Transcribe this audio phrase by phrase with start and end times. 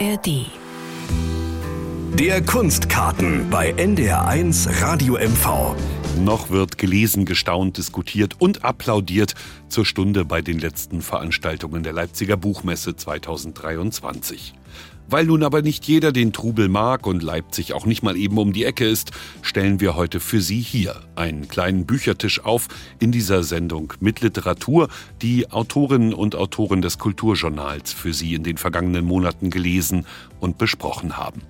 [0.00, 0.46] ARD.
[2.14, 5.76] Der Kunstkarten bei NDR1 Radio MV.
[6.20, 9.34] Noch wird gelesen, gestaunt, diskutiert und applaudiert
[9.68, 14.54] zur Stunde bei den letzten Veranstaltungen der Leipziger Buchmesse 2023.
[15.08, 18.52] Weil nun aber nicht jeder den Trubel mag und Leipzig auch nicht mal eben um
[18.52, 19.10] die Ecke ist,
[19.42, 22.68] stellen wir heute für Sie hier einen kleinen Büchertisch auf
[23.00, 24.88] in dieser Sendung mit Literatur,
[25.20, 30.06] die Autorinnen und Autoren des Kulturjournals für Sie in den vergangenen Monaten gelesen
[30.40, 31.42] und besprochen haben.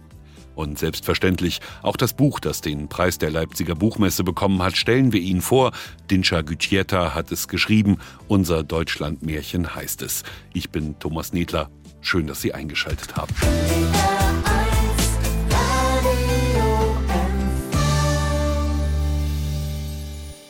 [0.55, 5.21] Und selbstverständlich auch das Buch, das den Preis der Leipziger Buchmesse bekommen hat, stellen wir
[5.21, 5.73] Ihnen vor.
[6.11, 7.99] Dinscha Gütjeta hat es geschrieben.
[8.29, 10.23] Unser Deutschlandmärchen heißt es.
[10.53, 11.71] Ich bin Thomas Nedler.
[12.05, 13.35] Schön, dass Sie eingeschaltet haben.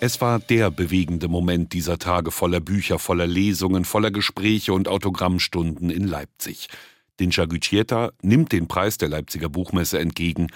[0.01, 5.89] Es war der bewegende Moment dieser Tage voller Bücher, voller Lesungen, voller Gespräche und Autogrammstunden
[5.91, 6.69] in Leipzig.
[7.21, 10.49] Dinscha Gütjeta nimmt den Preis der Leipziger Buchmesse entgegen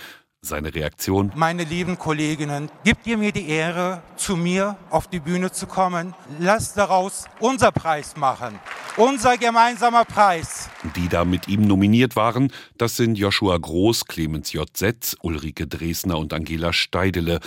[0.48, 1.32] seine Reaktion?
[1.34, 6.14] Meine lieben Kolleginnen, gebt ihr mir die Ehre, zu mir auf die Bühne zu kommen.
[6.38, 8.58] Lasst daraus unser Preis machen.
[8.96, 10.68] Unser gemeinsamer Preis.
[10.96, 14.68] Die da mit ihm nominiert waren, das sind Joshua Groß, Clemens J.
[14.76, 17.40] Setz, Ulrike Dresner und Angela Steidele.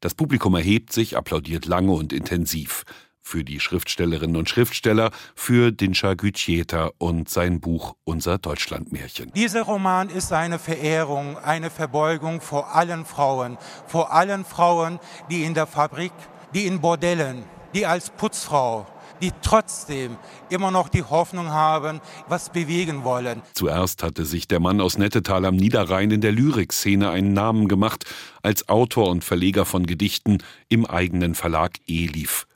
[0.00, 2.84] Das Publikum erhebt sich, applaudiert lange und intensiv
[3.28, 9.32] für die Schriftstellerinnen und Schriftsteller, für Dinscha Gütjeta und sein Buch Unser Deutschlandmärchen.
[9.34, 14.98] Dieser Roman ist eine Verehrung, eine Verbeugung vor allen Frauen, vor allen Frauen,
[15.30, 16.12] die in der Fabrik,
[16.54, 18.86] die in Bordellen, die als Putzfrau,
[19.20, 20.16] die trotzdem
[20.48, 23.42] immer noch die Hoffnung haben, was bewegen wollen.
[23.52, 28.06] Zuerst hatte sich der Mann aus Nettetal am Niederrhein in der Lyrikszene einen Namen gemacht,
[28.42, 30.38] als Autor und Verleger von Gedichten
[30.70, 32.47] im eigenen Verlag Elif.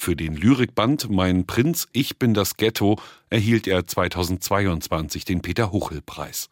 [0.00, 6.48] Für den Lyrikband Mein Prinz, ich bin das Ghetto erhielt er 2022 den Peter Huchel-Preis.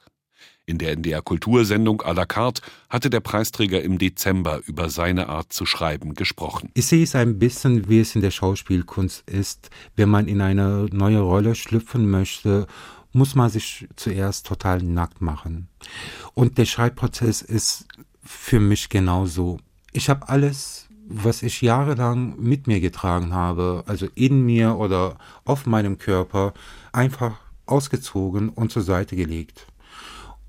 [0.66, 5.52] In der NDR Kultursendung à la carte hatte der Preisträger im Dezember über seine Art
[5.52, 6.70] zu schreiben gesprochen.
[6.74, 9.70] Ich sehe es ein bisschen, wie es in der Schauspielkunst ist.
[9.94, 12.66] Wenn man in eine neue Rolle schlüpfen möchte,
[13.12, 15.68] muss man sich zuerst total nackt machen.
[16.34, 17.86] Und der Schreibprozess ist
[18.24, 19.60] für mich genauso.
[19.92, 25.66] Ich habe alles was ich jahrelang mit mir getragen habe, also in mir oder auf
[25.66, 26.52] meinem Körper,
[26.92, 27.36] einfach
[27.66, 29.66] ausgezogen und zur Seite gelegt.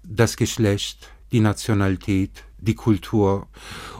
[0.03, 3.47] Das Geschlecht, die Nationalität, die Kultur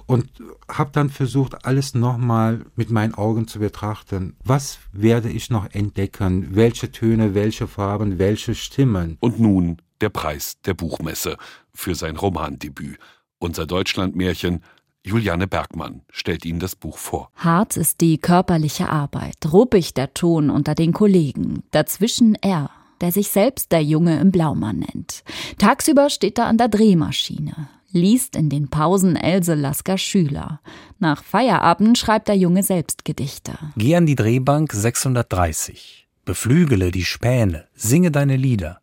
[0.06, 0.30] und
[0.70, 4.36] habe dann versucht, alles nochmal mit meinen Augen zu betrachten.
[4.44, 6.56] Was werde ich noch entdecken?
[6.56, 9.18] Welche Töne, welche Farben, welche Stimmen?
[9.20, 11.38] Und nun der Preis der Buchmesse
[11.74, 12.98] für sein Romandebüt.
[13.40, 14.64] Unser Deutschlandmärchen
[15.08, 17.32] Juliane Bergmann stellt Ihnen das Buch vor.
[17.36, 22.70] Hart ist die körperliche Arbeit, ruppig der Ton unter den Kollegen, dazwischen er,
[23.00, 25.24] der sich selbst der Junge im Blaumann nennt.
[25.60, 30.60] Tagsüber steht er an der Drehmaschine, liest in den Pausen Else Lasker Schüler.
[31.00, 33.58] Nach Feierabend schreibt der Junge selbst Gedichte.
[33.78, 38.82] Geh an die Drehbank 630, beflügele die Späne, singe deine Lieder.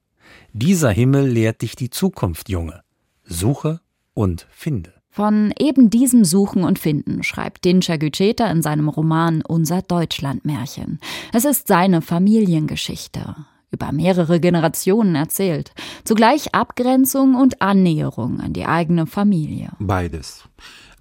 [0.54, 2.82] Dieser Himmel lehrt dich die Zukunft, Junge.
[3.24, 3.80] Suche
[4.14, 4.93] und finde.
[5.14, 10.98] Von eben diesem Suchen und Finden schreibt Dinscher Gütscheta in seinem Roman Unser Deutschlandmärchen.
[11.32, 13.36] Es ist seine Familiengeschichte,
[13.70, 15.70] über mehrere Generationen erzählt.
[16.02, 19.70] Zugleich Abgrenzung und Annäherung an die eigene Familie.
[19.78, 20.48] Beides.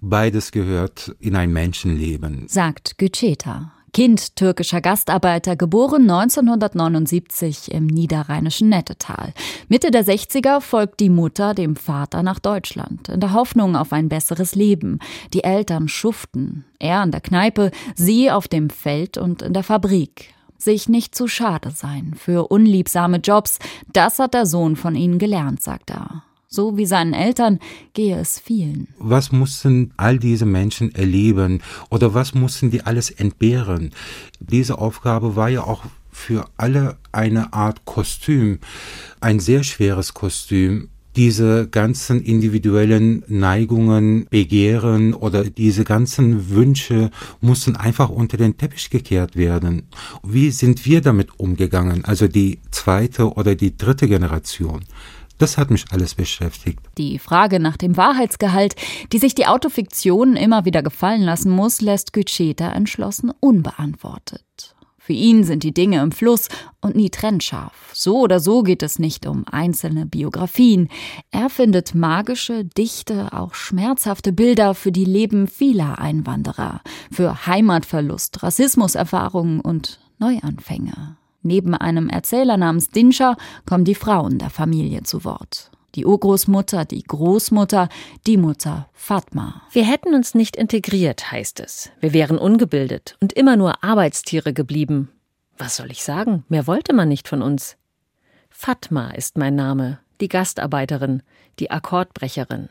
[0.00, 3.73] Beides gehört in ein Menschenleben, sagt Gütscheta.
[3.94, 9.32] Kind türkischer Gastarbeiter, geboren 1979 im niederrheinischen Nettetal.
[9.68, 14.08] Mitte der 60er folgt die Mutter dem Vater nach Deutschland, in der Hoffnung auf ein
[14.08, 14.98] besseres Leben.
[15.32, 20.34] Die Eltern schuften, er an der Kneipe, sie auf dem Feld und in der Fabrik.
[20.58, 23.60] Sich nicht zu schade sein für unliebsame Jobs,
[23.92, 26.24] das hat der Sohn von ihnen gelernt, sagt er.
[26.54, 27.58] So wie seinen Eltern
[27.94, 28.86] gehe es vielen.
[28.98, 31.60] Was mussten all diese Menschen erleben
[31.90, 33.90] oder was mussten die alles entbehren?
[34.38, 35.82] Diese Aufgabe war ja auch
[36.12, 38.60] für alle eine Art Kostüm,
[39.20, 47.10] ein sehr schweres Kostüm, diese ganzen individuellen Neigungen, Begehren oder diese ganzen Wünsche
[47.40, 49.88] mussten einfach unter den Teppich gekehrt werden.
[50.22, 52.04] Wie sind wir damit umgegangen?
[52.04, 54.84] Also die zweite oder die dritte Generation.
[55.38, 56.80] Das hat mich alles beschäftigt.
[56.96, 58.76] Die Frage nach dem Wahrheitsgehalt,
[59.12, 64.74] die sich die Autofiktion immer wieder gefallen lassen muss, lässt Gütscheta entschlossen unbeantwortet.
[65.04, 66.48] Für ihn sind die Dinge im Fluss
[66.80, 67.90] und nie trennscharf.
[67.92, 70.88] So oder so geht es nicht um einzelne Biografien.
[71.30, 76.80] Er findet magische, dichte, auch schmerzhafte Bilder für die Leben vieler Einwanderer,
[77.12, 81.18] für Heimatverlust, Rassismuserfahrungen und Neuanfänge.
[81.44, 83.36] Neben einem Erzähler namens Dinscher
[83.66, 85.70] kommen die Frauen der Familie zu Wort.
[85.94, 87.90] Die Urgroßmutter, die Großmutter,
[88.26, 89.62] die Mutter Fatma.
[89.70, 91.90] Wir hätten uns nicht integriert, heißt es.
[92.00, 95.10] Wir wären ungebildet und immer nur Arbeitstiere geblieben.
[95.58, 96.44] Was soll ich sagen?
[96.48, 97.76] Mehr wollte man nicht von uns.
[98.48, 101.22] Fatma ist mein Name, die Gastarbeiterin,
[101.58, 102.70] die Akkordbrecherin.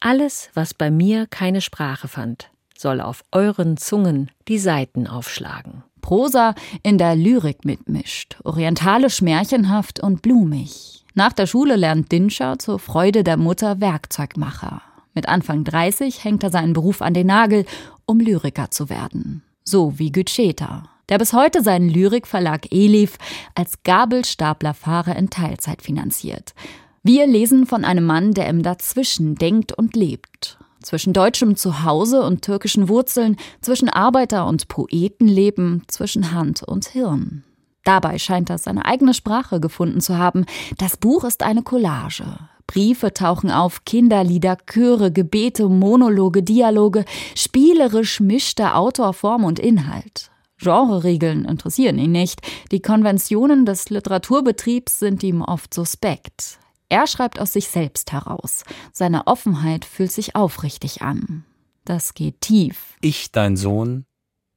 [0.00, 5.84] Alles, was bei mir keine Sprache fand, soll auf euren Zungen die Saiten aufschlagen.
[6.06, 6.54] Prosa
[6.84, 11.04] in der Lyrik mitmischt, orientalisch märchenhaft und blumig.
[11.14, 14.82] Nach der Schule lernt Dinscher zur Freude der Mutter Werkzeugmacher.
[15.14, 17.66] Mit Anfang 30 hängt er seinen Beruf an den Nagel,
[18.04, 19.42] um Lyriker zu werden.
[19.64, 23.18] So wie Gütscheta, der bis heute seinen Lyrikverlag Elif
[23.56, 26.54] als Gabelstaplerfahrer in Teilzeit finanziert.
[27.02, 30.56] Wir lesen von einem Mann, der im Dazwischen denkt und lebt.
[30.86, 37.42] Zwischen deutschem Zuhause und türkischen Wurzeln, zwischen Arbeiter und Poetenleben, zwischen Hand und Hirn.
[37.82, 40.46] Dabei scheint er seine eigene Sprache gefunden zu haben.
[40.78, 42.38] Das Buch ist eine Collage.
[42.68, 47.04] Briefe tauchen auf, Kinderlieder, Chöre, Gebete, Monologe, Dialoge.
[47.34, 50.30] Spielerisch mischt der Autor Form und Inhalt.
[50.58, 52.42] Genreregeln interessieren ihn nicht.
[52.70, 56.60] Die Konventionen des Literaturbetriebs sind ihm oft suspekt.
[56.88, 58.62] Er schreibt aus sich selbst heraus.
[58.92, 61.44] Seine Offenheit fühlt sich aufrichtig an.
[61.84, 62.96] Das geht tief.
[63.00, 64.06] Ich, dein Sohn,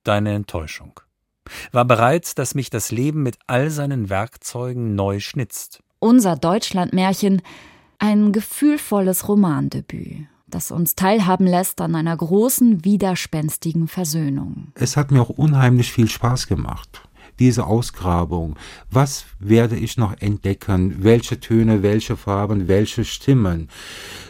[0.04, 1.00] deine Enttäuschung.
[1.72, 5.82] War bereit, dass mich das Leben mit all seinen Werkzeugen neu schnitzt.
[6.00, 7.42] Unser Deutschlandmärchen,
[7.98, 14.72] ein gefühlvolles Romandebüt das uns teilhaben lässt an einer großen, widerspenstigen Versöhnung.
[14.76, 17.09] Es hat mir auch unheimlich viel Spaß gemacht
[17.40, 18.56] diese Ausgrabung.
[18.92, 21.04] Was werde ich noch entdecken?
[21.04, 23.70] Welche Töne, welche Farben, welche Stimmen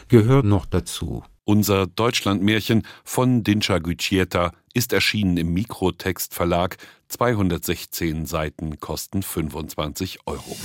[0.08, 1.24] gehören noch dazu?
[1.44, 6.76] Unser Deutschlandmärchen von Dinscha Gücieta ist erschienen im Mikrotext Verlag.
[7.08, 10.56] 216 Seiten kosten 25 Euro.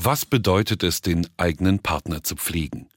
[0.00, 2.88] Was bedeutet es, den eigenen Partner zu pflegen?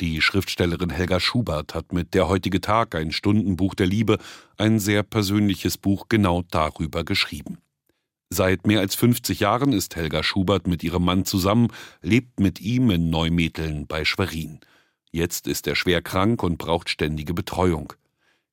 [0.00, 4.18] Die Schriftstellerin Helga Schubert hat mit Der heutige Tag, ein Stundenbuch der Liebe,
[4.58, 7.58] ein sehr persönliches Buch genau darüber geschrieben.
[8.28, 11.68] Seit mehr als 50 Jahren ist Helga Schubert mit ihrem Mann zusammen,
[12.02, 14.60] lebt mit ihm in Neumeteln bei Schwerin.
[15.12, 17.94] Jetzt ist er schwer krank und braucht ständige Betreuung.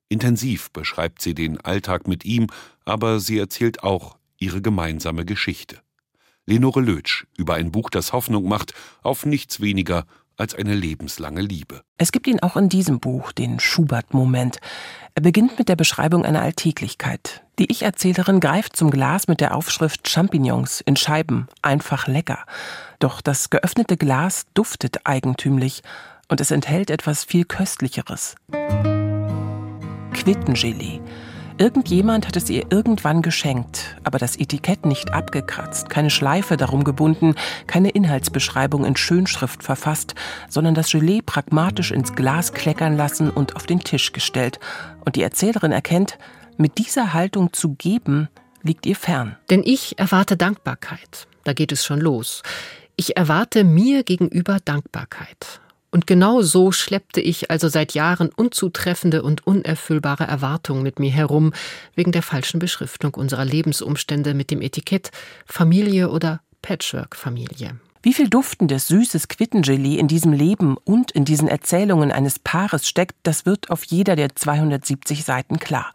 [0.07, 2.47] Intensiv beschreibt sie den Alltag mit ihm,
[2.85, 5.81] aber sie erzählt auch ihre gemeinsame Geschichte.
[6.45, 10.05] Lenore Lötsch über ein Buch, das Hoffnung macht auf nichts weniger
[10.37, 11.81] als eine lebenslange Liebe.
[11.97, 14.59] Es gibt ihn auch in diesem Buch, den Schubert-Moment.
[15.15, 17.43] Er beginnt mit der Beschreibung einer Alltäglichkeit.
[17.59, 22.45] Die Ich-Erzählerin greift zum Glas mit der Aufschrift Champignons in Scheiben, einfach lecker.
[22.99, 25.83] Doch das geöffnete Glas duftet eigentümlich
[26.29, 28.35] und es enthält etwas viel Köstlicheres.
[30.13, 30.99] Quittengelee
[31.59, 37.35] Irgendjemand hat es ihr irgendwann geschenkt, aber das Etikett nicht abgekratzt, keine Schleife darum gebunden,
[37.67, 40.15] keine Inhaltsbeschreibung in Schönschrift verfasst,
[40.49, 44.59] sondern das Gelee pragmatisch ins Glas kleckern lassen und auf den Tisch gestellt.
[45.05, 46.17] Und die Erzählerin erkennt,
[46.57, 48.29] mit dieser Haltung zu geben,
[48.63, 49.37] liegt ihr fern.
[49.49, 51.27] Denn ich erwarte Dankbarkeit.
[51.43, 52.41] Da geht es schon los.
[52.95, 55.61] Ich erwarte mir gegenüber Dankbarkeit.
[55.93, 61.53] Und genau so schleppte ich also seit Jahren unzutreffende und unerfüllbare Erwartungen mit mir herum,
[61.93, 65.11] wegen der falschen Beschriftung unserer Lebensumstände mit dem Etikett
[65.45, 67.79] Familie oder Patchwork-Familie.
[68.05, 73.15] Wie viel duftendes, süßes Quittengelee in diesem Leben und in diesen Erzählungen eines Paares steckt,
[73.23, 75.93] das wird auf jeder der 270 Seiten klar.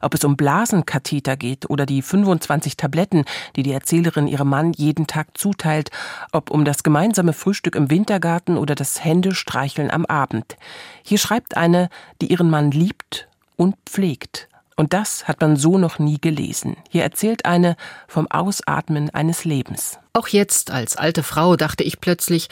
[0.00, 3.24] Ob es um Blasenkatheter geht oder die 25 Tabletten,
[3.56, 5.90] die die Erzählerin ihrem Mann jeden Tag zuteilt,
[6.30, 10.56] ob um das gemeinsame Frühstück im Wintergarten oder das Händestreicheln am Abend.
[11.02, 11.88] Hier schreibt eine,
[12.22, 14.48] die ihren Mann liebt und pflegt.
[14.78, 16.76] Und das hat man so noch nie gelesen.
[16.88, 19.98] Hier erzählt eine vom Ausatmen eines Lebens.
[20.12, 22.48] Auch jetzt als alte Frau dachte ich plötzlich,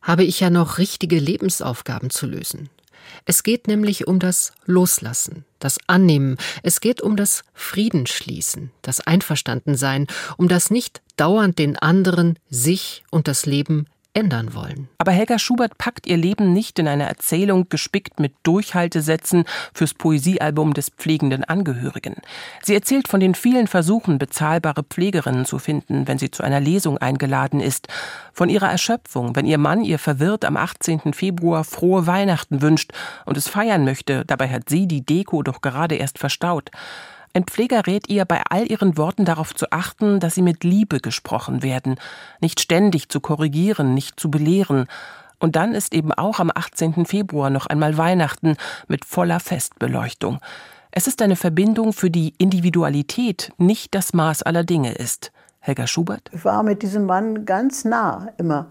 [0.00, 2.70] habe ich ja noch richtige Lebensaufgaben zu lösen.
[3.24, 10.06] Es geht nämlich um das Loslassen, das Annehmen, es geht um das Friedensschließen, das Einverstandensein,
[10.36, 14.88] um das nicht dauernd den anderen, sich und das Leben ändern wollen.
[14.98, 19.44] Aber Helga Schubert packt ihr Leben nicht in eine Erzählung gespickt mit Durchhaltesätzen
[19.74, 22.14] fürs Poesiealbum des pflegenden Angehörigen.
[22.62, 26.98] Sie erzählt von den vielen Versuchen, bezahlbare Pflegerinnen zu finden, wenn sie zu einer Lesung
[26.98, 27.88] eingeladen ist,
[28.32, 31.12] von ihrer Erschöpfung, wenn ihr Mann ihr verwirrt am 18.
[31.12, 32.92] Februar frohe Weihnachten wünscht
[33.24, 36.70] und es feiern möchte, dabei hat sie die Deko doch gerade erst verstaut.
[37.36, 41.00] Ein Pfleger rät ihr, bei all ihren Worten darauf zu achten, dass sie mit Liebe
[41.00, 41.96] gesprochen werden,
[42.40, 44.86] nicht ständig zu korrigieren, nicht zu belehren.
[45.40, 47.06] Und dann ist eben auch am 18.
[47.06, 50.38] Februar noch einmal Weihnachten mit voller Festbeleuchtung.
[50.92, 55.32] Es ist eine Verbindung, für die Individualität nicht das Maß aller Dinge ist.
[55.58, 56.30] Helga Schubert?
[56.32, 58.66] Ich war mit diesem Mann ganz nah immer.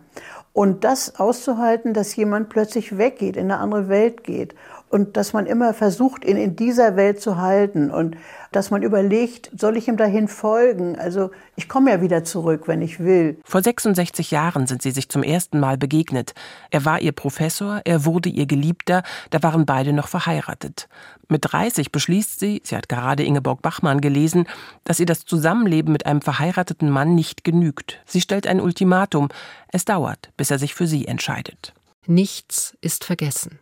[0.53, 4.55] Und das auszuhalten, dass jemand plötzlich weggeht, in eine andere Welt geht
[4.93, 8.15] und dass man immer versucht, ihn in dieser Welt zu halten und
[8.51, 10.99] dass man überlegt, soll ich ihm dahin folgen?
[10.99, 13.39] Also ich komme ja wieder zurück, wenn ich will.
[13.43, 16.35] Vor 66 Jahren sind sie sich zum ersten Mal begegnet.
[16.69, 20.87] Er war ihr Professor, er wurde ihr Geliebter, da waren beide noch verheiratet.
[21.27, 24.45] Mit 30 beschließt sie, sie hat gerade Ingeborg Bachmann gelesen,
[24.83, 27.99] dass ihr das Zusammenleben mit einem verheirateten Mann nicht genügt.
[28.05, 29.29] Sie stellt ein Ultimatum.
[29.69, 31.73] Es dauert, bis er sich für sie entscheidet.
[32.05, 33.57] Nichts ist vergessen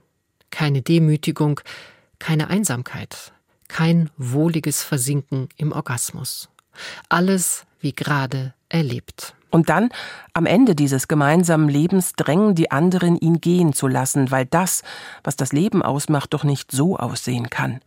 [0.51, 1.61] keine Demütigung,
[2.19, 3.33] keine Einsamkeit,
[3.67, 6.49] kein wohliges Versinken im Orgasmus.
[7.09, 9.33] Alles wie gerade erlebt.
[9.49, 9.89] Und dann,
[10.33, 14.81] am Ende dieses gemeinsamen Lebens, drängen die anderen, ihn gehen zu lassen, weil das,
[15.23, 17.81] was das Leben ausmacht, doch nicht so aussehen kann.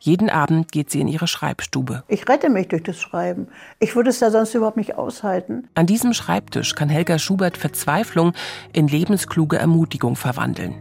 [0.00, 2.04] Jeden Abend geht sie in ihre Schreibstube.
[2.08, 3.48] Ich rette mich durch das Schreiben.
[3.80, 5.68] Ich würde es da sonst überhaupt nicht aushalten.
[5.74, 8.32] An diesem Schreibtisch kann Helga Schubert Verzweiflung
[8.72, 10.74] in lebenskluge Ermutigung verwandeln.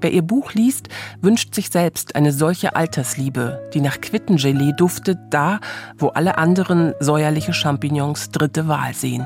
[0.00, 0.88] Wer ihr Buch liest,
[1.22, 5.60] wünscht sich selbst eine solche Altersliebe, die nach Quittengelee duftet, da,
[5.96, 9.24] wo alle anderen säuerliche Champignons dritte Wahl sehen.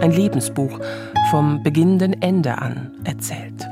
[0.00, 0.80] Ein Lebensbuch
[1.30, 3.68] vom beginnenden Ende an erzählt.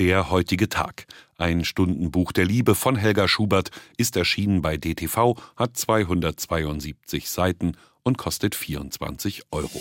[0.00, 1.06] Der heutige Tag.
[1.38, 8.18] Ein Stundenbuch der Liebe von Helga Schubert ist erschienen bei DTV, hat 272 Seiten und
[8.18, 9.80] kostet 24 Euro.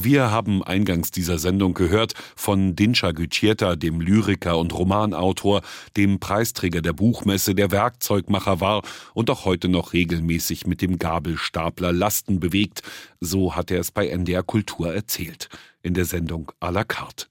[0.00, 5.62] Wir haben eingangs dieser Sendung gehört von Dincha Gücietta, dem Lyriker und Romanautor,
[5.96, 8.82] dem Preisträger der Buchmesse, der Werkzeugmacher war
[9.14, 12.82] und auch heute noch regelmäßig mit dem Gabelstapler Lasten bewegt.
[13.18, 15.48] So hat er es bei NDR Kultur erzählt,
[15.82, 17.26] in der Sendung à la carte.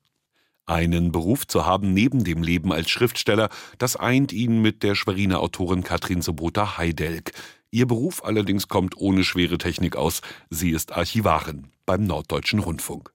[0.65, 3.47] Einen Beruf zu haben neben dem Leben als Schriftsteller,
[3.77, 7.31] das eint ihn mit der Schweriner Autorin Katrin Sobota Heidelk.
[7.71, 10.21] Ihr Beruf allerdings kommt ohne schwere Technik aus.
[10.50, 13.12] Sie ist Archivarin beim Norddeutschen Rundfunk.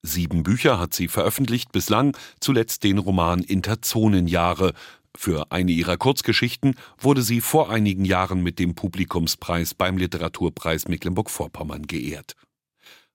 [0.00, 4.72] Sieben Bücher hat sie veröffentlicht, bislang zuletzt den Roman Interzonenjahre.
[5.14, 11.86] Für eine ihrer Kurzgeschichten wurde sie vor einigen Jahren mit dem Publikumspreis beim Literaturpreis Mecklenburg-Vorpommern
[11.86, 12.36] geehrt.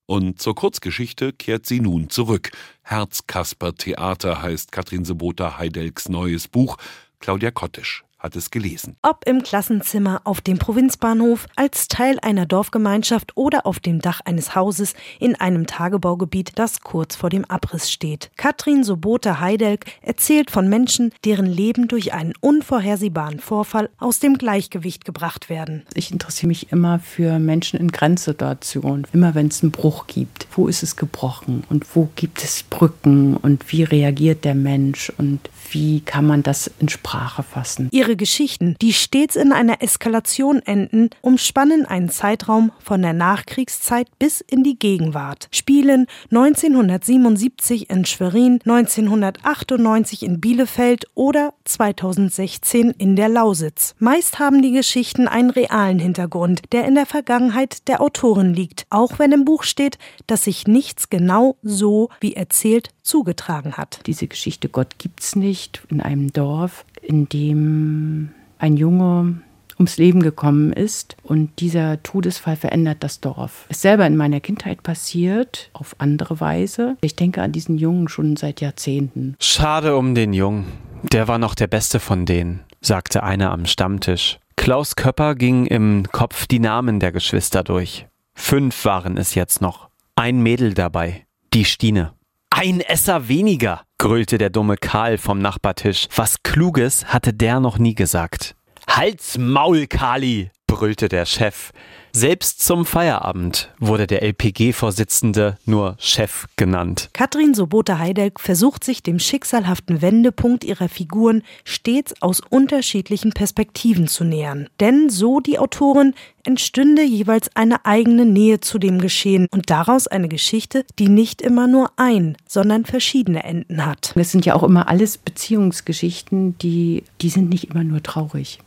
[0.06, 2.50] Und zur Kurzgeschichte kehrt sie nun zurück.
[2.82, 6.76] Herzkasper Theater heißt Katrin Sebota Heidelks neues Buch.
[7.20, 8.96] Claudia Kottisch hat es gelesen.
[9.02, 14.54] Ob im Klassenzimmer, auf dem Provinzbahnhof, als Teil einer Dorfgemeinschaft oder auf dem Dach eines
[14.54, 18.30] Hauses in einem Tagebaugebiet, das kurz vor dem Abriss steht.
[18.36, 25.04] Katrin Sobota Heidelk erzählt von Menschen, deren Leben durch einen unvorhersehbaren Vorfall aus dem Gleichgewicht
[25.04, 25.82] gebracht werden.
[25.92, 29.06] Ich interessiere mich immer für Menschen in Grenzsituationen.
[29.12, 30.46] Immer wenn es einen Bruch gibt.
[30.52, 35.40] Wo ist es gebrochen und wo gibt es Brücken und wie reagiert der Mensch und
[35.70, 37.88] wie kann man das in Sprache fassen?
[37.90, 44.40] Ihre Geschichten, die stets in einer Eskalation enden, umspannen einen Zeitraum von der Nachkriegszeit bis
[44.40, 45.48] in die Gegenwart.
[45.50, 53.94] Spielen 1977 in Schwerin, 1998 in Bielefeld oder 2016 in der Lausitz.
[53.98, 59.18] Meist haben die Geschichten einen realen Hintergrund, der in der Vergangenheit der Autorin liegt, auch
[59.18, 64.00] wenn im Buch steht, dass sich nichts genau so wie erzählt zugetragen hat.
[64.06, 69.42] Diese Geschichte Gott gibt's nicht in einem Dorf, in dem ein Junge
[69.78, 73.66] ums Leben gekommen ist und dieser Todesfall verändert das Dorf.
[73.68, 76.96] Ist selber in meiner Kindheit passiert, auf andere Weise.
[77.00, 79.36] Ich denke an diesen Jungen schon seit Jahrzehnten.
[79.40, 80.66] Schade um den Jungen.
[81.12, 84.38] Der war noch der beste von denen, sagte einer am Stammtisch.
[84.56, 88.06] Klaus Köpper ging im Kopf die Namen der Geschwister durch.
[88.34, 89.88] Fünf waren es jetzt noch.
[90.16, 92.12] Ein Mädel dabei, die Stine.
[92.50, 96.08] Ein Esser weniger, grölte der dumme Karl vom Nachbartisch.
[96.14, 98.54] Was Kluges hatte der noch nie gesagt.
[98.86, 101.72] Halt's Maul, Kali, brüllte der Chef.
[102.12, 107.10] Selbst zum Feierabend wurde der LPG-Vorsitzende nur Chef genannt.
[107.12, 114.22] Katrin Sobota Heidelk versucht sich dem schicksalhaften Wendepunkt ihrer Figuren stets aus unterschiedlichen Perspektiven zu
[114.22, 114.68] nähern.
[114.78, 120.28] Denn, so die Autorin, entstünde jeweils eine eigene Nähe zu dem Geschehen und daraus eine
[120.28, 124.12] Geschichte, die nicht immer nur ein, sondern verschiedene Enden hat.
[124.14, 128.60] Es sind ja auch immer alles Beziehungsgeschichten, die, die sind nicht immer nur traurig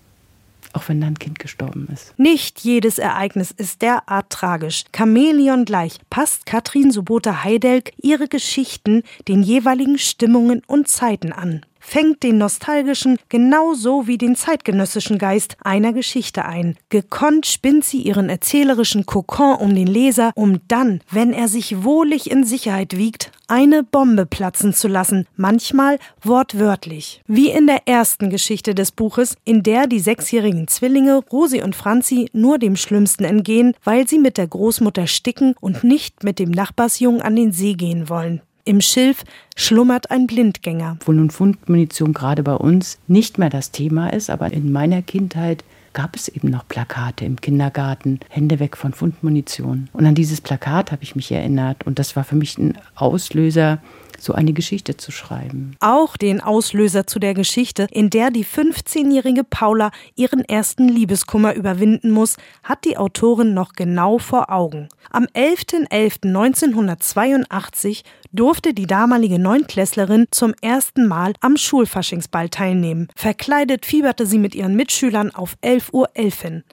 [0.74, 2.14] auch wenn dein Kind gestorben ist.
[2.18, 4.86] Nicht jedes Ereignis ist derart tragisch.
[4.96, 11.62] Chamäleon gleich passt Katrin Sobota Heidelk ihre Geschichten den jeweiligen Stimmungen und Zeiten an.
[11.88, 16.76] fängt den nostalgischen genauso wie den zeitgenössischen Geist einer Geschichte ein.
[16.90, 22.30] Gekonnt spinnt sie ihren erzählerischen Kokon um den Leser, um dann, wenn er sich wohlig
[22.30, 27.22] in Sicherheit wiegt, eine Bombe platzen zu lassen, manchmal wortwörtlich.
[27.28, 32.30] Wie in der ersten Geschichte des Buches, in der die sechsjährigen Zwillinge Rosi und Franzi
[32.34, 37.22] nur dem Schlimmsten entgehen, weil sie mit der Großmutter sticken und nicht mit dem Nachbarsjungen
[37.22, 38.42] an den See gehen wollen.
[38.66, 39.24] Im Schilf
[39.56, 40.98] schlummert ein Blindgänger.
[41.06, 45.64] Wo nun Fundmunition gerade bei uns nicht mehr das Thema ist, aber in meiner Kindheit
[45.98, 49.90] gab es eben noch Plakate im Kindergarten, Hände weg von Fundmunition.
[49.94, 53.80] Und an dieses Plakat habe ich mich erinnert und das war für mich ein Auslöser,
[54.20, 55.76] so eine Geschichte zu schreiben.
[55.80, 62.12] Auch den Auslöser zu der Geschichte, in der die 15-jährige Paula ihren ersten Liebeskummer überwinden
[62.12, 64.88] muss, hat die Autorin noch genau vor Augen.
[65.10, 73.08] Am 11.11.1982 durfte die damalige Neunklässlerin zum ersten Mal am Schulfaschingsball teilnehmen.
[73.16, 76.10] Verkleidet fieberte sie mit ihren Mitschülern auf 11.11 Uhr.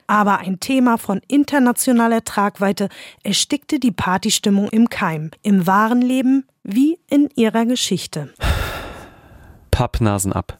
[0.07, 2.89] Aber ein Thema von internationaler Tragweite
[3.23, 5.31] erstickte die Partystimmung im Keim.
[5.41, 8.33] Im wahren Leben wie in ihrer Geschichte.
[9.71, 10.59] Pappnasen ab.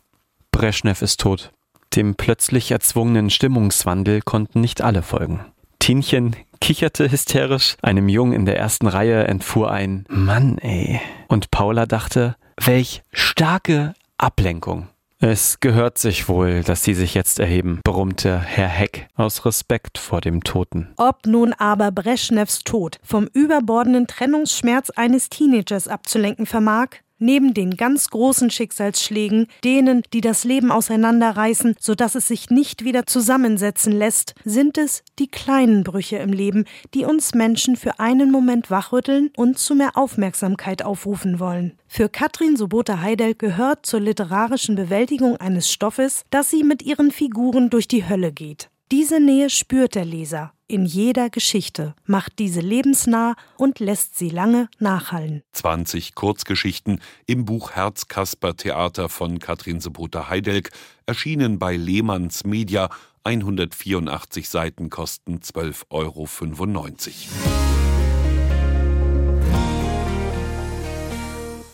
[0.52, 1.52] Brezhnev ist tot.
[1.96, 5.46] Dem plötzlich erzwungenen Stimmungswandel konnten nicht alle folgen.
[5.80, 11.00] Tinchen kicherte hysterisch, einem Jungen in der ersten Reihe entfuhr ein Mann, ey.
[11.28, 14.88] Und Paula dachte, welch starke Ablenkung.
[15.20, 20.20] Es gehört sich wohl, dass sie sich jetzt erheben, brummte Herr Heck aus Respekt vor
[20.20, 20.90] dem Toten.
[20.98, 28.10] Ob nun aber Breschnews Tod vom überbordenden Trennungsschmerz eines Teenagers abzulenken vermag, Neben den ganz
[28.10, 34.36] großen Schicksalsschlägen, denen, die das Leben auseinanderreißen, so dass es sich nicht wieder zusammensetzen lässt,
[34.44, 39.58] sind es die kleinen Brüche im Leben, die uns Menschen für einen Moment wachrütteln und
[39.58, 41.78] zu mehr Aufmerksamkeit aufrufen wollen.
[41.88, 47.70] Für Katrin Sobota Heidel gehört zur literarischen Bewältigung eines Stoffes, dass sie mit ihren Figuren
[47.70, 48.70] durch die Hölle geht.
[48.92, 54.68] Diese Nähe spürt der Leser in jeder Geschichte, macht diese lebensnah und lässt sie lange
[54.80, 55.44] nachhallen.
[55.54, 60.72] 20 Kurzgeschichten im Buch Herzkasper Theater von Katrin Sebota Heidelk,
[61.06, 62.90] erschienen bei Lehmanns Media.
[63.24, 66.28] 184 Seiten kosten 12,95 Euro.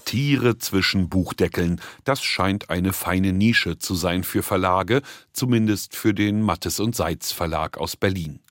[0.06, 1.80] Tiere zwischen Buchdeckeln.
[2.04, 5.02] Das scheint eine feine Nische zu sein für Verlage,
[5.32, 8.42] zumindest für den Mattes und Seitz Verlag aus Berlin.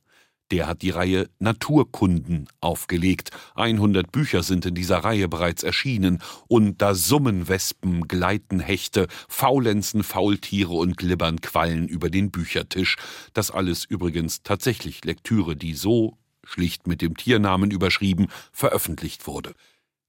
[0.50, 3.30] Der hat die Reihe Naturkunden aufgelegt.
[3.54, 6.20] 100 Bücher sind in dieser Reihe bereits erschienen.
[6.48, 12.96] Und da summen Wespen, gleiten Hechte, faulenzen Faultiere und glibbern Quallen über den Büchertisch.
[13.32, 19.54] Das alles übrigens tatsächlich Lektüre, die so, schlicht mit dem Tiernamen überschrieben, veröffentlicht wurde.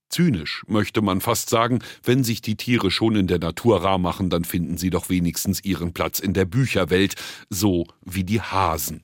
[0.09, 4.29] Zynisch möchte man fast sagen, wenn sich die Tiere schon in der Natur rar machen,
[4.29, 7.15] dann finden sie doch wenigstens ihren Platz in der Bücherwelt,
[7.49, 9.03] so wie die Hasen.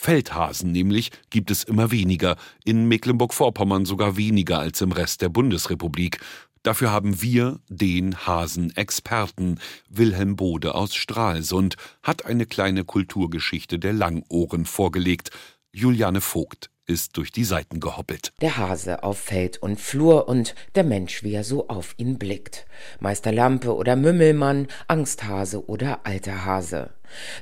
[0.00, 6.20] Feldhasen nämlich gibt es immer weniger, in Mecklenburg-Vorpommern sogar weniger als im Rest der Bundesrepublik.
[6.62, 9.58] Dafür haben wir den Hasenexperten.
[9.90, 15.30] Wilhelm Bode aus Stralsund hat eine kleine Kulturgeschichte der Langohren vorgelegt.
[15.72, 18.32] Juliane Vogt ist durch die Seiten gehoppelt.
[18.40, 22.66] Der Hase auf Feld und Flur und der Mensch, wie er so auf ihn blickt.
[23.00, 26.90] Meister Lampe oder Mümmelmann, Angsthase oder alter Hase.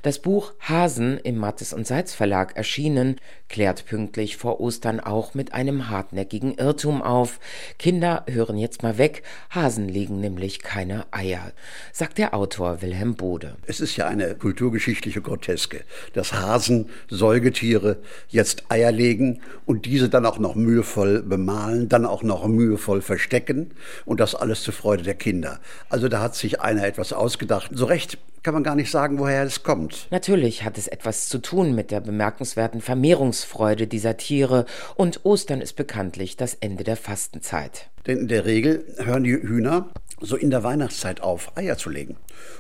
[0.03, 3.17] Das Buch Hasen im Mattes und Seitz Verlag erschienen,
[3.49, 7.39] klärt pünktlich vor Ostern auch mit einem hartnäckigen Irrtum auf.
[7.79, 11.53] Kinder hören jetzt mal weg, Hasen legen nämlich keine Eier,
[11.93, 13.57] sagt der Autor Wilhelm Bode.
[13.67, 17.99] Es ist ja eine kulturgeschichtliche Groteske, dass Hasen, Säugetiere
[18.29, 23.73] jetzt Eier legen und diese dann auch noch mühevoll bemalen, dann auch noch mühevoll verstecken
[24.05, 25.61] und das alles zur Freude der Kinder.
[25.89, 27.71] Also da hat sich einer etwas ausgedacht.
[27.73, 30.09] So recht kann man gar nicht sagen, woher es kommt.
[30.11, 35.75] Natürlich hat es etwas zu tun mit der bemerkenswerten Vermehrungsfreude dieser Tiere und Ostern ist
[35.75, 37.91] bekanntlich das Ende der Fastenzeit.
[38.07, 39.91] Denn in der Regel hören die Hühner
[40.21, 42.17] so in der Weihnachtszeit auf, Eier zu legen.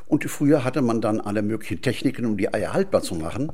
[0.06, 3.50] Und früher hatte man dann alle möglichen Techniken, um die Eier haltbar zu machen.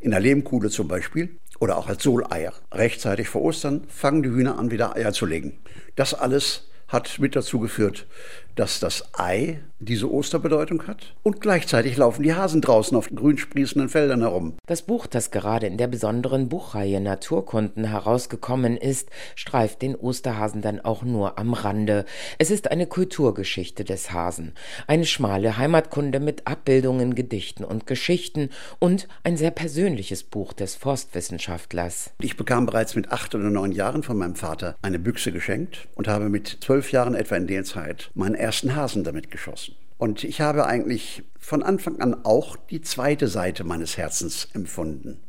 [0.00, 2.52] In der Lehmkuhle zum Beispiel oder auch als Soleier.
[2.72, 5.58] Rechtzeitig vor Ostern fangen die Hühner an, wieder Eier zu legen.
[5.96, 8.06] Das alles hat mit dazu geführt,
[8.54, 13.88] dass das Ei diese Osterbedeutung hat und gleichzeitig laufen die Hasen draußen auf grün sprießenden
[13.88, 14.54] Feldern herum.
[14.66, 20.80] Das Buch, das gerade in der besonderen Buchreihe Naturkunden herausgekommen ist, streift den Osterhasen dann
[20.80, 22.04] auch nur am Rande.
[22.38, 24.52] Es ist eine Kulturgeschichte des Hasen,
[24.86, 32.10] eine schmale Heimatkunde mit Abbildungen, Gedichten und Geschichten und ein sehr persönliches Buch des Forstwissenschaftlers.
[32.20, 36.06] Ich bekam bereits mit acht oder neun Jahren von meinem Vater eine Büchse geschenkt und
[36.06, 39.74] habe mit zwölf Jahren etwa in der Zeit meinen ersten Hasen damit geschossen.
[39.98, 45.20] Und ich habe eigentlich von Anfang an auch die zweite Seite meines Herzens empfunden.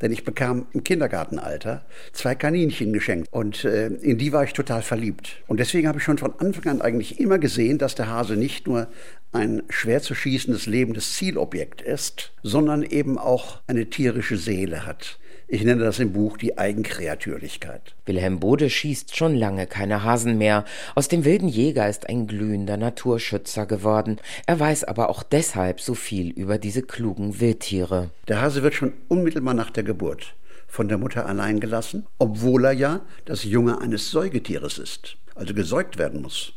[0.00, 4.82] Denn ich bekam im Kindergartenalter zwei Kaninchen geschenkt und äh, in die war ich total
[4.82, 5.42] verliebt.
[5.46, 8.66] Und deswegen habe ich schon von Anfang an eigentlich immer gesehen, dass der Hase nicht
[8.66, 8.88] nur
[9.32, 15.18] ein schwer zu schießendes lebendes Zielobjekt ist, sondern eben auch eine tierische Seele hat
[15.50, 17.94] ich nenne das im Buch die Eigenkreatürlichkeit.
[18.04, 20.66] Wilhelm Bode schießt schon lange keine Hasen mehr.
[20.94, 24.18] Aus dem wilden Jäger ist ein glühender Naturschützer geworden.
[24.46, 28.10] Er weiß aber auch deshalb so viel über diese klugen Wildtiere.
[28.28, 30.34] Der Hase wird schon unmittelbar nach der Geburt
[30.66, 35.96] von der Mutter allein gelassen, obwohl er ja das Junge eines Säugetieres ist, also gesäugt
[35.96, 36.52] werden muss.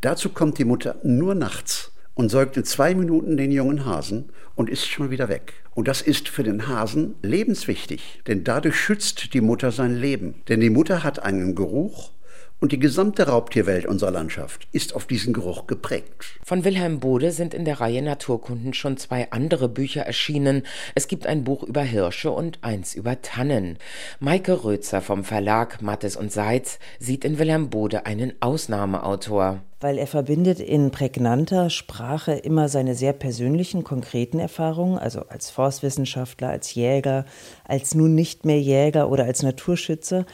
[0.00, 1.90] Dazu kommt die Mutter nur nachts
[2.20, 5.54] und säugt in zwei Minuten den jungen Hasen und ist schon wieder weg.
[5.74, 10.34] Und das ist für den Hasen lebenswichtig, denn dadurch schützt die Mutter sein Leben.
[10.50, 12.10] Denn die Mutter hat einen Geruch,
[12.60, 16.38] und die gesamte Raubtierwelt unserer Landschaft ist auf diesen Geruch geprägt.
[16.44, 20.64] Von Wilhelm Bode sind in der Reihe Naturkunden schon zwei andere Bücher erschienen.
[20.94, 23.78] Es gibt ein Buch über Hirsche und eins über Tannen.
[24.20, 29.62] Maike Rötzer vom Verlag Mattes und Seitz sieht in Wilhelm Bode einen Ausnahmeautor.
[29.82, 36.50] Weil er verbindet in prägnanter Sprache immer seine sehr persönlichen, konkreten Erfahrungen, also als Forstwissenschaftler,
[36.50, 37.24] als Jäger,
[37.64, 40.26] als nun nicht mehr Jäger oder als Naturschützer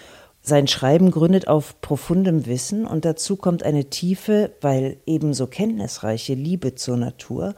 [0.48, 6.76] sein Schreiben gründet auf profundem Wissen und dazu kommt eine tiefe, weil ebenso kenntnisreiche Liebe
[6.76, 7.56] zur Natur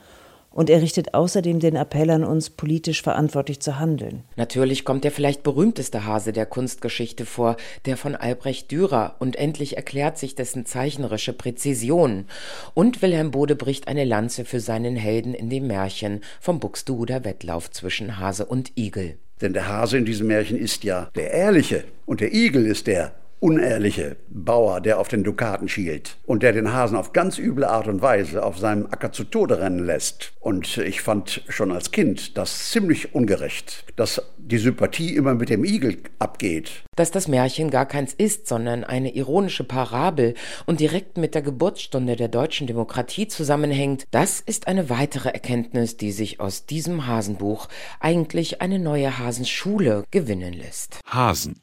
[0.50, 4.24] und er richtet außerdem den Appell an uns, politisch verantwortlich zu handeln.
[4.36, 9.76] Natürlich kommt der vielleicht berühmteste Hase der Kunstgeschichte vor, der von Albrecht Dürer, und endlich
[9.76, 12.24] erklärt sich dessen zeichnerische Präzision.
[12.72, 17.70] Und Wilhelm Bode bricht eine Lanze für seinen Helden in dem Märchen vom Buxtehuder Wettlauf
[17.70, 19.18] zwischen Hase und Igel.
[19.40, 23.12] Denn der Hase in diesem Märchen ist ja der Ehrliche und der Igel ist der
[23.40, 27.88] unehrliche Bauer, der auf den Dukaten schielt und der den Hasen auf ganz üble Art
[27.88, 30.32] und Weise auf seinem Acker zu Tode rennen lässt.
[30.40, 35.64] Und ich fand schon als Kind das ziemlich ungerecht, dass die Sympathie immer mit dem
[35.64, 36.84] Igel abgeht.
[36.96, 40.34] Dass das Märchen gar keins ist, sondern eine ironische Parabel
[40.66, 46.12] und direkt mit der Geburtsstunde der deutschen Demokratie zusammenhängt, das ist eine weitere Erkenntnis, die
[46.12, 47.68] sich aus diesem Hasenbuch
[48.00, 51.00] eigentlich eine neue Hasenschule gewinnen lässt.
[51.06, 51.60] Hasen.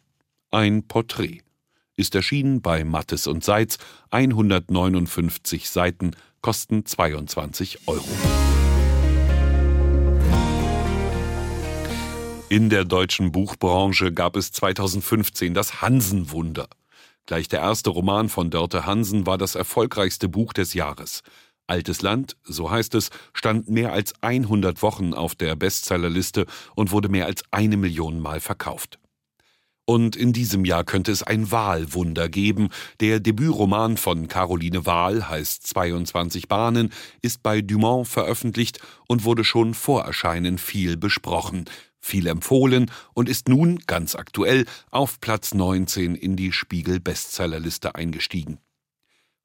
[0.52, 1.45] Ein Porträt
[1.96, 3.78] ist erschienen bei Mattes und Seitz,
[4.12, 8.06] 159 Seiten, kosten 22 Euro.
[12.50, 16.68] In der deutschen Buchbranche gab es 2015 das Hansenwunder.
[17.26, 21.24] Gleich der erste Roman von Dörte Hansen war das erfolgreichste Buch des Jahres.
[21.66, 27.10] Altes Land, so heißt es, stand mehr als 100 Wochen auf der Bestsellerliste und wurde
[27.10, 29.00] mehr als eine Million Mal verkauft.
[29.86, 32.70] Und in diesem Jahr könnte es ein Wahlwunder geben.
[33.00, 39.76] Der Debütroman von Caroline Wahl heißt 22 Bahnen, ist bei Dumont veröffentlicht und wurde schon
[39.76, 41.66] vor Erscheinen viel besprochen,
[42.00, 48.58] viel empfohlen und ist nun ganz aktuell auf Platz 19 in die Spiegel Bestsellerliste eingestiegen.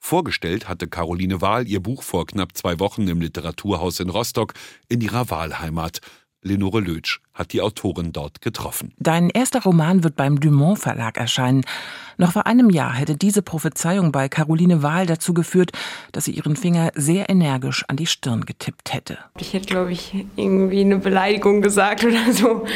[0.02, 4.54] Vorgestellt hatte Caroline Wahl ihr Buch vor knapp zwei Wochen im Literaturhaus in Rostock
[4.88, 6.00] in ihrer Wahlheimat.
[6.42, 8.92] Lenore Lötsch hat die Autorin dort getroffen.
[8.98, 11.64] Dein erster Roman wird beim Dumont Verlag erscheinen.
[12.16, 15.72] Noch vor einem Jahr hätte diese Prophezeiung bei Caroline Wahl dazu geführt,
[16.12, 19.18] dass sie ihren Finger sehr energisch an die Stirn getippt hätte.
[19.38, 22.66] Ich hätte, glaube ich, irgendwie eine Beleidigung gesagt oder so.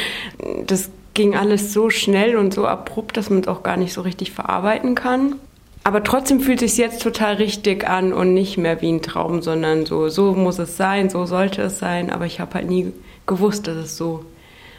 [0.67, 4.01] Das ging alles so schnell und so abrupt, dass man es auch gar nicht so
[4.01, 5.35] richtig verarbeiten kann.
[5.83, 9.41] Aber trotzdem fühlt es sich jetzt total richtig an und nicht mehr wie ein Traum,
[9.43, 12.09] sondern so, so muss es sein, so sollte es sein.
[12.09, 12.91] Aber ich habe halt nie
[13.25, 14.25] gewusst, dass es so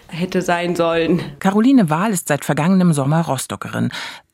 [0.08, 1.20] hätte sein sollen.
[1.40, 3.90] Caroline Wahl ist seit vergangenem Sommer Rostockerin.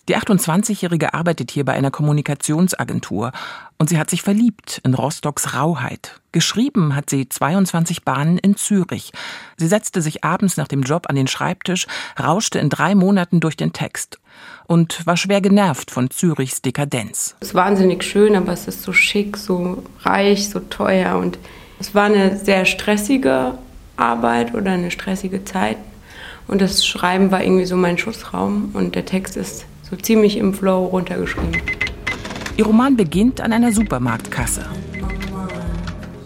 [0.09, 3.31] Die 28-Jährige arbeitet hier bei einer Kommunikationsagentur
[3.79, 6.21] und sie hat sich verliebt in Rostocks Rauheit.
[6.33, 9.13] Geschrieben hat sie 22 Bahnen in Zürich.
[9.57, 11.87] Sie setzte sich abends nach dem Job an den Schreibtisch,
[12.19, 14.19] rauschte in drei Monaten durch den Text
[14.67, 17.37] und war schwer genervt von Zürichs Dekadenz.
[17.39, 21.39] Es ist wahnsinnig schön, aber es ist so schick, so reich, so teuer und
[21.79, 23.57] es war eine sehr stressige
[24.03, 25.77] Arbeit oder eine stressige Zeit.
[26.49, 30.53] Und das Schreiben war irgendwie so mein Schussraum und der Text ist so ziemlich im
[30.53, 31.63] Flow runtergeschrieben.
[32.57, 34.67] Ihr Roman beginnt an einer Supermarktkasse.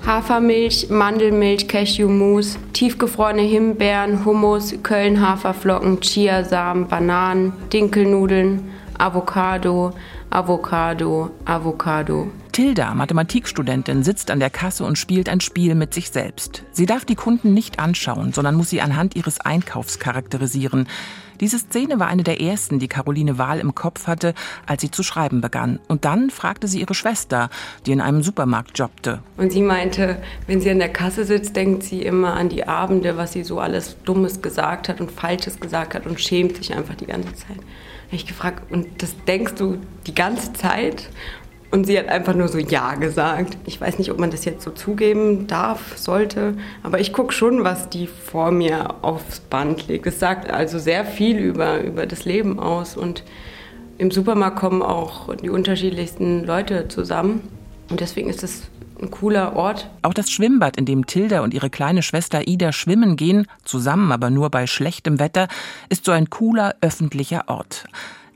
[0.06, 9.92] Hafermilch, Mandelmilch, Cashewmus, tiefgefrorene Himbeeren, Hummus, Köln-Haferflocken, Chiasamen, Bananen, Dinkelnudeln, Avocado,
[10.30, 12.28] Avocado, Avocado.
[12.56, 16.64] Tilda, Mathematikstudentin, sitzt an der Kasse und spielt ein Spiel mit sich selbst.
[16.72, 20.88] Sie darf die Kunden nicht anschauen, sondern muss sie anhand ihres Einkaufs charakterisieren.
[21.38, 24.32] Diese Szene war eine der ersten, die Caroline Wahl im Kopf hatte,
[24.64, 25.80] als sie zu schreiben begann.
[25.86, 27.50] Und dann fragte sie ihre Schwester,
[27.84, 29.18] die in einem Supermarkt jobbte.
[29.36, 30.16] Und sie meinte,
[30.46, 33.60] wenn sie an der Kasse sitzt, denkt sie immer an die Abende, was sie so
[33.60, 37.58] alles Dummes gesagt hat und Falsches gesagt hat und schämt sich einfach die ganze Zeit.
[38.10, 41.10] Ich gefragt, und das denkst du die ganze Zeit?
[41.70, 43.58] Und sie hat einfach nur so Ja gesagt.
[43.66, 47.64] Ich weiß nicht, ob man das jetzt so zugeben darf, sollte, aber ich gucke schon,
[47.64, 50.06] was die vor mir aufs Band legt.
[50.06, 52.96] Es sagt also sehr viel über, über das Leben aus.
[52.96, 53.24] Und
[53.98, 57.48] im Supermarkt kommen auch die unterschiedlichsten Leute zusammen.
[57.88, 58.68] Und deswegen ist es
[59.00, 59.90] ein cooler Ort.
[60.02, 64.30] Auch das Schwimmbad, in dem Tilda und ihre kleine Schwester Ida schwimmen gehen, zusammen aber
[64.30, 65.48] nur bei schlechtem Wetter,
[65.88, 67.86] ist so ein cooler öffentlicher Ort.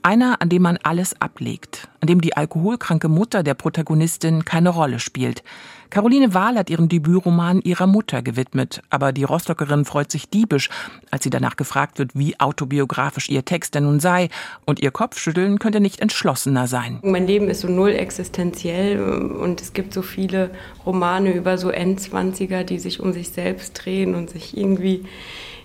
[0.03, 4.99] Einer, an dem man alles ablegt, an dem die alkoholkranke Mutter der Protagonistin keine Rolle
[4.99, 5.43] spielt.
[5.91, 10.71] Caroline Wahl hat ihren Debütroman ihrer Mutter gewidmet, aber die Rostockerin freut sich diebisch,
[11.11, 14.31] als sie danach gefragt wird, wie autobiografisch ihr Text denn nun sei,
[14.65, 17.01] und ihr Kopfschütteln könnte nicht entschlossener sein.
[17.03, 20.51] Mein Leben ist so null existenziell und es gibt so viele
[20.87, 25.05] Romane über so Endzwanziger, die sich um sich selbst drehen und sich irgendwie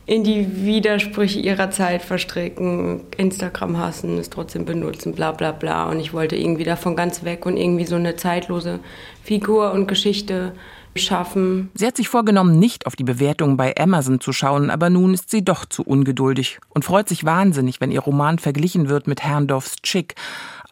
[0.06, 5.90] in die Widersprüche ihrer Zeit verstricken, Instagram hassen, es trotzdem benutzen, bla bla bla.
[5.90, 8.80] Und ich wollte irgendwie davon ganz weg und irgendwie so eine zeitlose
[9.24, 10.54] Figur und Geschichte
[10.96, 11.72] schaffen.
[11.74, 15.30] Sie hat sich vorgenommen, nicht auf die Bewertungen bei Amazon zu schauen, aber nun ist
[15.30, 19.78] sie doch zu ungeduldig und freut sich wahnsinnig, wenn ihr Roman verglichen wird mit Herrndorfs
[19.82, 20.16] Chick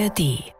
[0.06, 0.55] ARD